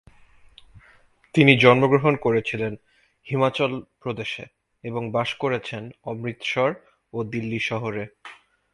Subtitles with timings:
[1.35, 2.73] তিনি জন্মগ্রহণ করেছিলেন
[3.25, 4.45] হিমাচল প্রদেশে
[4.83, 6.69] এবং বাস করেছেন অমৃতসর
[7.13, 8.03] ও দিল্লি শহরে।